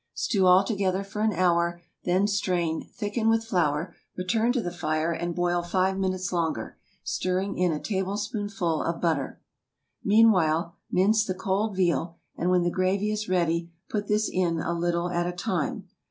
[0.15, 5.11] Stew all together for an hour, then strain, thicken with flour, return to the fire,
[5.11, 9.39] and boil five minutes longer, stirring in a tablespoonful of butter.
[10.03, 14.73] Meanwhile, mince the cold veal, and when the gravy is ready put this in a
[14.73, 15.87] little at a time.